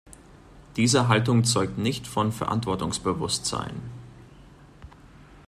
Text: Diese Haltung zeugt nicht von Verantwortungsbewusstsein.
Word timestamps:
Diese 0.77 1.07
Haltung 1.09 1.43
zeugt 1.43 1.77
nicht 1.77 2.07
von 2.07 2.31
Verantwortungsbewusstsein. 2.31 3.79